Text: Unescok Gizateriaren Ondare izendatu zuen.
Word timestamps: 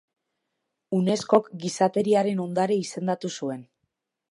Unescok 0.99 1.51
Gizateriaren 1.65 2.43
Ondare 2.47 2.81
izendatu 2.87 3.35
zuen. 3.41 3.65